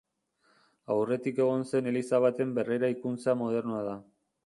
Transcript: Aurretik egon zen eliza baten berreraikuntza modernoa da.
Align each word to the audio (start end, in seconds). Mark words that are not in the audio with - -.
Aurretik 0.95 1.43
egon 1.45 1.67
zen 1.73 1.91
eliza 1.93 2.23
baten 2.25 2.57
berreraikuntza 2.59 3.41
modernoa 3.47 3.89
da. 3.93 3.99